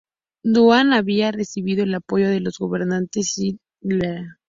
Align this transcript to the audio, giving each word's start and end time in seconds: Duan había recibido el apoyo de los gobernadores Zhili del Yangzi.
Duan 0.43 0.93
había 0.93 1.31
recibido 1.31 1.83
el 1.83 1.93
apoyo 1.93 2.27
de 2.27 2.39
los 2.39 2.57
gobernadores 2.57 3.35
Zhili 3.35 3.59
del 3.81 4.01
Yangzi. 4.01 4.29